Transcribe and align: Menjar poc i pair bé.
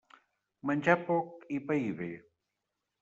Menjar 0.69 0.95
poc 1.09 1.45
i 1.59 1.63
pair 1.69 1.95
bé. 2.01 2.11